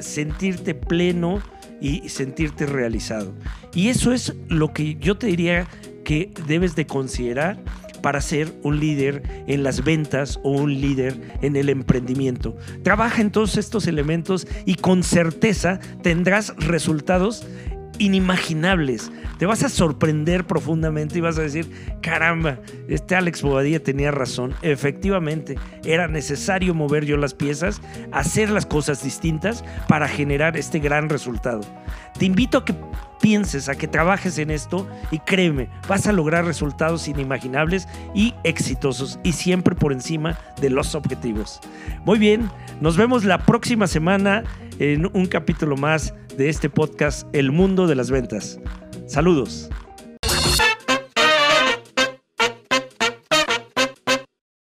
sentirte 0.00 0.74
pleno 0.74 1.40
y 1.80 2.08
sentirte 2.08 2.66
realizado. 2.66 3.34
Y 3.74 3.88
eso 3.88 4.12
es 4.12 4.34
lo 4.48 4.72
que 4.72 4.96
yo 4.96 5.16
te 5.16 5.28
diría 5.28 5.66
que 6.04 6.32
debes 6.46 6.76
de 6.76 6.86
considerar 6.86 7.58
para 8.00 8.20
ser 8.20 8.52
un 8.62 8.80
líder 8.80 9.44
en 9.46 9.62
las 9.62 9.84
ventas 9.84 10.40
o 10.42 10.50
un 10.50 10.80
líder 10.80 11.38
en 11.42 11.56
el 11.56 11.68
emprendimiento. 11.68 12.56
Trabaja 12.82 13.20
en 13.20 13.30
todos 13.30 13.56
estos 13.56 13.86
elementos 13.86 14.46
y 14.64 14.74
con 14.76 15.02
certeza 15.02 15.80
tendrás 16.02 16.54
resultados 16.56 17.46
inimaginables. 18.00 19.12
Te 19.38 19.46
vas 19.46 19.62
a 19.62 19.68
sorprender 19.68 20.46
profundamente 20.46 21.18
y 21.18 21.20
vas 21.20 21.38
a 21.38 21.42
decir, 21.42 21.70
caramba, 22.00 22.58
este 22.88 23.14
Alex 23.14 23.42
Bobadilla 23.42 23.82
tenía 23.82 24.10
razón. 24.10 24.54
Efectivamente, 24.62 25.56
era 25.84 26.08
necesario 26.08 26.74
mover 26.74 27.04
yo 27.04 27.16
las 27.16 27.34
piezas, 27.34 27.80
hacer 28.10 28.50
las 28.50 28.66
cosas 28.66 29.04
distintas 29.04 29.62
para 29.86 30.08
generar 30.08 30.56
este 30.56 30.80
gran 30.80 31.08
resultado. 31.08 31.60
Te 32.18 32.24
invito 32.24 32.58
a 32.58 32.64
que 32.64 32.74
pienses, 33.20 33.68
a 33.68 33.74
que 33.74 33.86
trabajes 33.86 34.38
en 34.38 34.50
esto 34.50 34.88
y 35.10 35.18
créeme, 35.18 35.68
vas 35.88 36.06
a 36.06 36.12
lograr 36.12 36.44
resultados 36.44 37.06
inimaginables 37.06 37.86
y 38.14 38.34
exitosos 38.44 39.18
y 39.22 39.32
siempre 39.32 39.74
por 39.74 39.92
encima 39.92 40.38
de 40.60 40.70
los 40.70 40.94
objetivos. 40.94 41.60
Muy 42.04 42.18
bien, 42.18 42.50
nos 42.80 42.96
vemos 42.96 43.24
la 43.24 43.38
próxima 43.38 43.86
semana 43.86 44.42
en 44.78 45.08
un 45.12 45.26
capítulo 45.26 45.76
más 45.76 46.14
de 46.40 46.48
este 46.48 46.70
podcast 46.70 47.28
El 47.34 47.52
Mundo 47.52 47.86
de 47.86 47.94
las 47.94 48.10
Ventas. 48.10 48.58
Saludos. 49.04 49.68